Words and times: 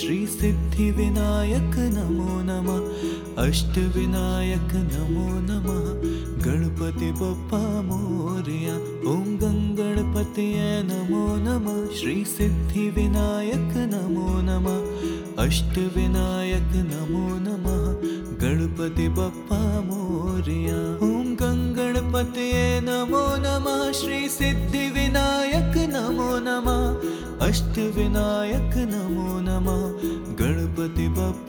श्रीसिद्धिविनायक 0.00 1.74
नमो 1.94 2.32
नमः 2.48 3.42
अष्टविनायक 3.44 4.72
नमो 4.92 5.26
नमः 5.48 5.84
गणपति 6.44 7.10
बप्पा 7.20 7.60
मोर्या 7.88 8.74
ॐ 9.12 9.24
गङ्गणपतये 9.42 10.70
नमो 10.90 11.24
नमः 11.46 11.80
श्रीसिद्धिविनायक 12.00 13.74
नमो 13.94 14.28
नमः 14.48 15.42
अष्टविनायक 15.44 16.72
नमो 16.92 17.26
नमः 17.46 17.82
गणपति 18.42 19.08
बप्पा 19.18 19.60
मोर्या 19.90 20.78
ॐ 21.08 21.34
गङ्गणपतये 21.42 22.64
नमो 22.88 23.24
नमः 23.46 23.90
श्रीसिद्धिविनायक 24.00 25.74
नमो 25.94 26.30
नमः 26.48 27.46
अष्टविनायक 27.48 28.74
नमः 28.76 28.97
प्रतिपप् 30.88 31.47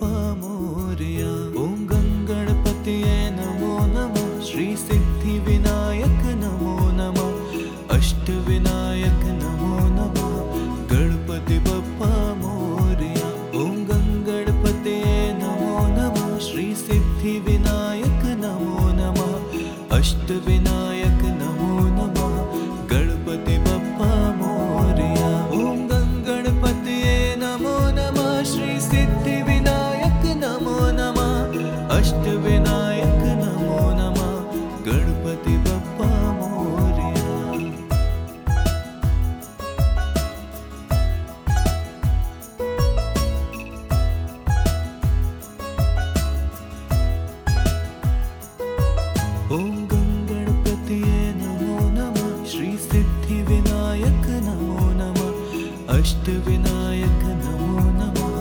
विनायक 56.37 57.23
नमो 57.23 57.79
नमः. 57.79 58.39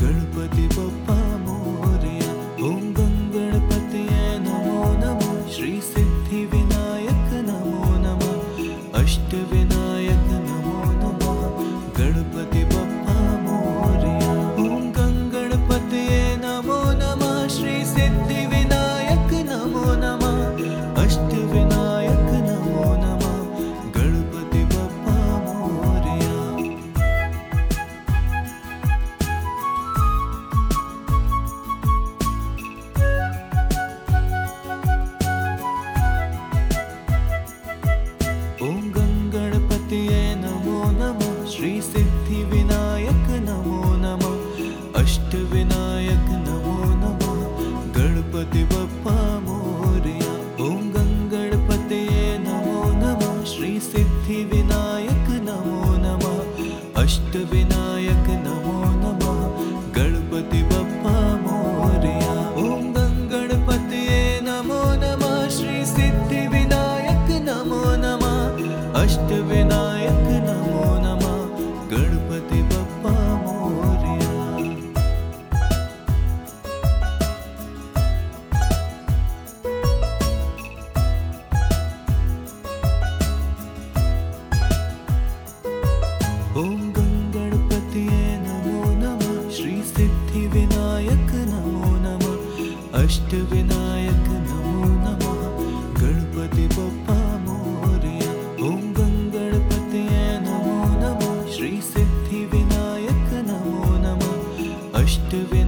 गणपति 0.00 0.68
प 0.68 1.03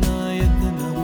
يدنا 0.09 0.96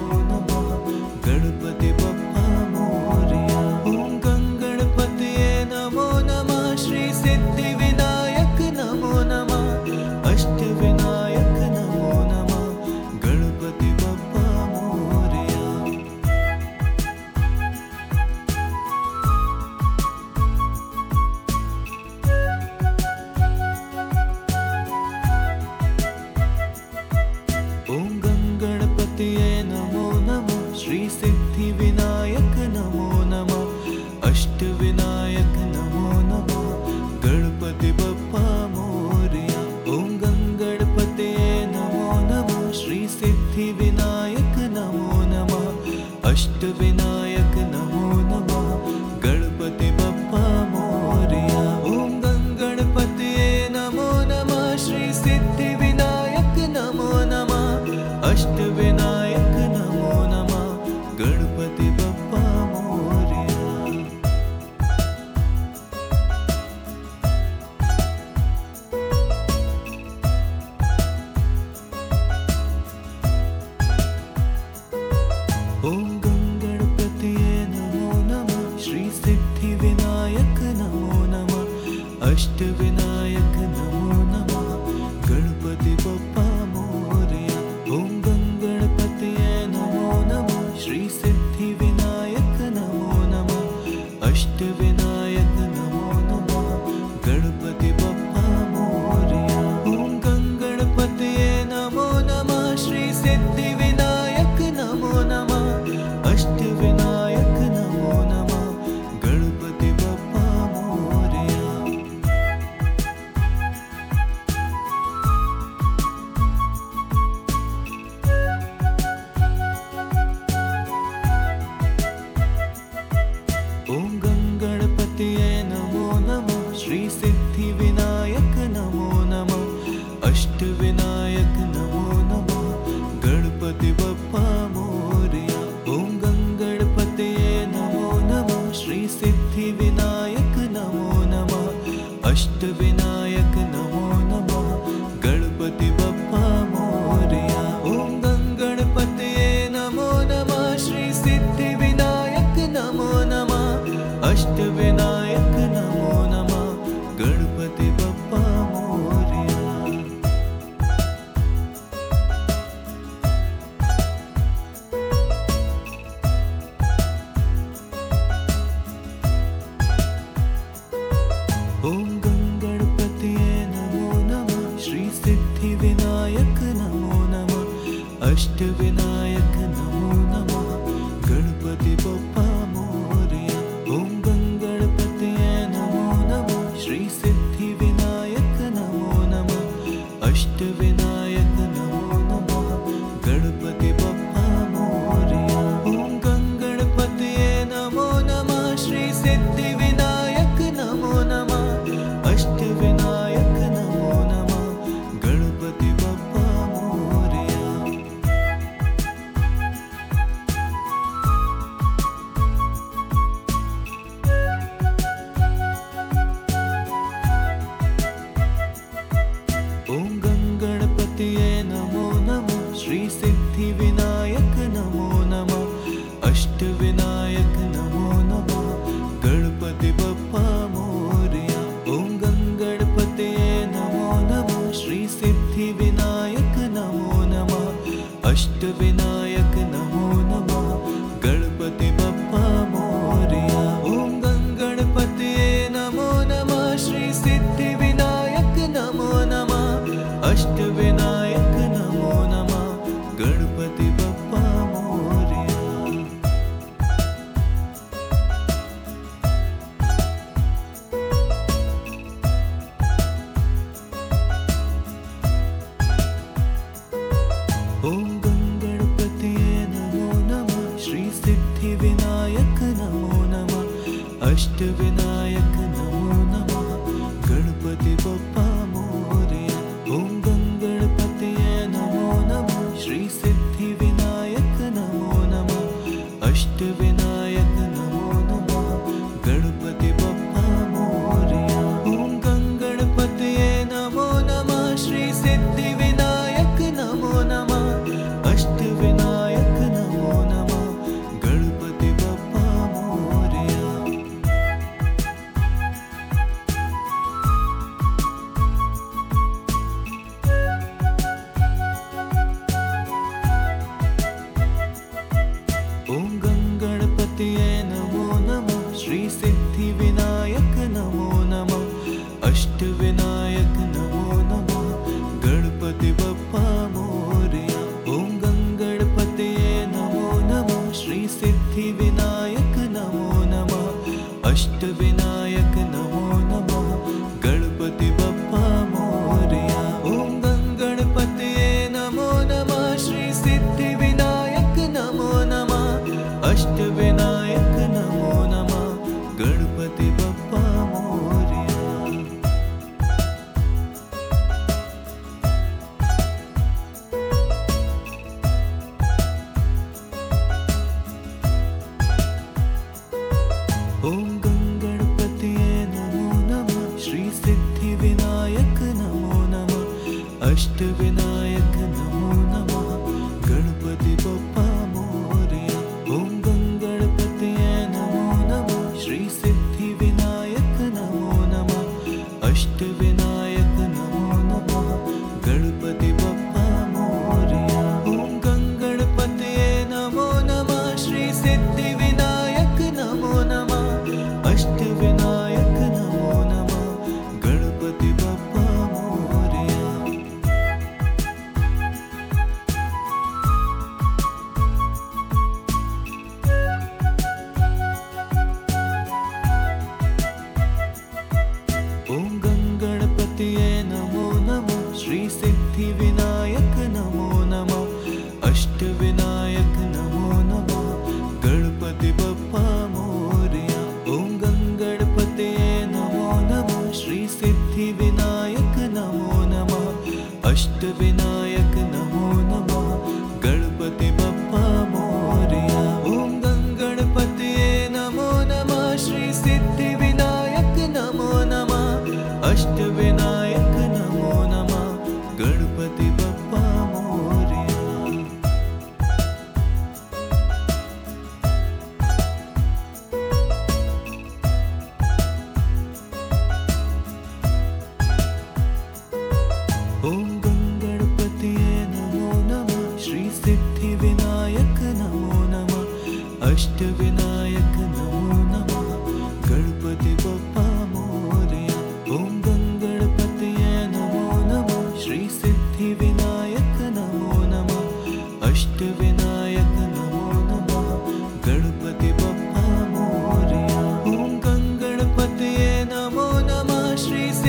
नमः 274.33 274.35
अष्टविनायक 274.35 274.97
नमो 274.97 275.22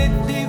did 0.10 0.43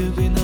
नमः 0.00 0.08
अष्टविनायक 0.08 0.39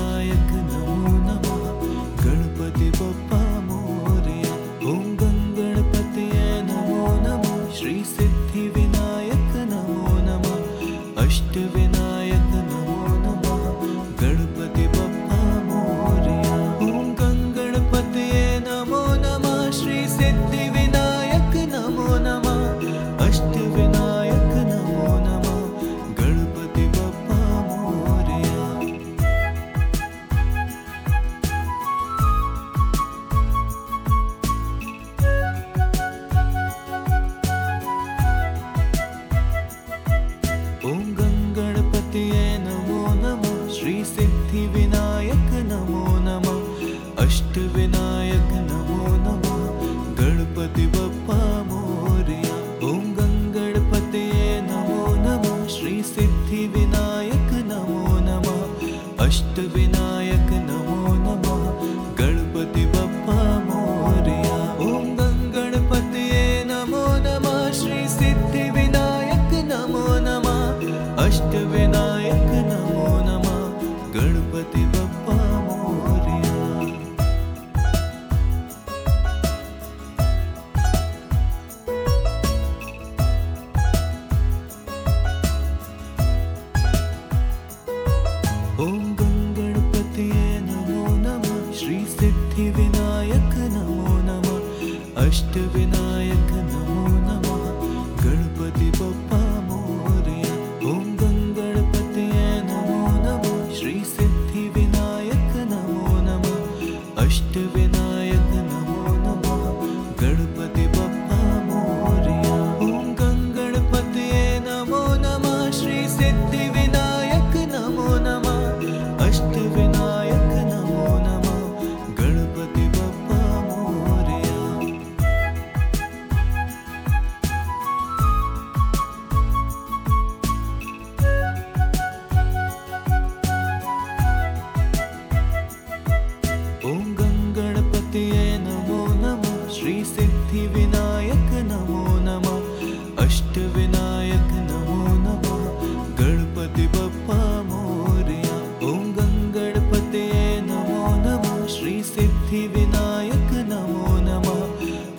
விட்டு 47.57 47.69
வின 47.75 47.96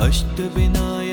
नमः 0.08 0.14
अष्टविनायक 0.14 0.72
नमो 0.72 1.07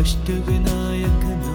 अष्टविनायक 0.00 1.49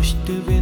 नमः 0.00 0.06
अष्टविनायक 0.06 0.59